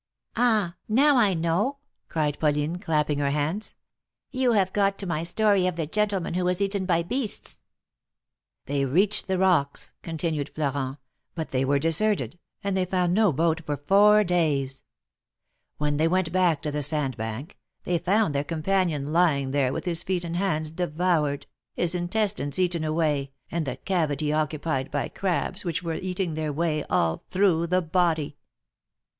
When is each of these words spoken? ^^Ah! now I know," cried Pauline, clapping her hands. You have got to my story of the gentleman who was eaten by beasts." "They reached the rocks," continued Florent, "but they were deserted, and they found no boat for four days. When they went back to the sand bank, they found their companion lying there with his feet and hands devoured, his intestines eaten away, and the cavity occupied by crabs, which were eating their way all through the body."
^^Ah! 0.35 0.73
now 0.89 1.15
I 1.15 1.35
know," 1.35 1.77
cried 2.09 2.39
Pauline, 2.39 2.79
clapping 2.79 3.19
her 3.19 3.29
hands. 3.29 3.75
You 4.31 4.53
have 4.53 4.73
got 4.73 4.97
to 4.97 5.05
my 5.05 5.21
story 5.21 5.67
of 5.67 5.75
the 5.75 5.85
gentleman 5.85 6.33
who 6.33 6.43
was 6.45 6.59
eaten 6.59 6.87
by 6.87 7.03
beasts." 7.03 7.59
"They 8.65 8.83
reached 8.83 9.27
the 9.27 9.37
rocks," 9.37 9.93
continued 10.01 10.49
Florent, 10.49 10.97
"but 11.35 11.51
they 11.51 11.63
were 11.63 11.77
deserted, 11.77 12.39
and 12.63 12.75
they 12.75 12.83
found 12.85 13.13
no 13.13 13.31
boat 13.31 13.61
for 13.63 13.77
four 13.77 14.23
days. 14.23 14.81
When 15.77 15.97
they 15.97 16.07
went 16.07 16.31
back 16.31 16.63
to 16.63 16.71
the 16.71 16.81
sand 16.81 17.15
bank, 17.15 17.59
they 17.83 17.99
found 17.99 18.33
their 18.33 18.43
companion 18.43 19.13
lying 19.13 19.51
there 19.51 19.71
with 19.71 19.85
his 19.85 20.01
feet 20.01 20.23
and 20.23 20.35
hands 20.35 20.71
devoured, 20.71 21.45
his 21.75 21.93
intestines 21.93 22.57
eaten 22.57 22.83
away, 22.83 23.33
and 23.51 23.67
the 23.67 23.77
cavity 23.77 24.33
occupied 24.33 24.89
by 24.89 25.09
crabs, 25.09 25.63
which 25.63 25.83
were 25.83 25.93
eating 25.93 26.33
their 26.33 26.51
way 26.51 26.83
all 26.85 27.23
through 27.29 27.67
the 27.67 27.83
body." 27.83 28.35